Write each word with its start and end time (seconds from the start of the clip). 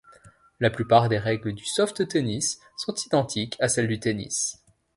La 0.59 0.71
plupart 0.71 1.09
des 1.09 1.19
règles 1.19 1.53
du 1.53 1.63
soft 1.63 2.07
tennis 2.07 2.59
sont 2.75 2.95
identiques 3.05 3.55
à 3.59 3.67
celles 3.69 3.87
du 3.87 3.99
tennis. 3.99 4.57